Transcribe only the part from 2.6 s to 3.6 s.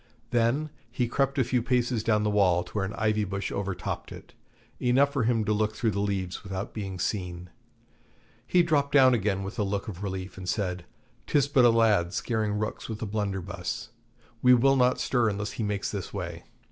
to where an ivy bush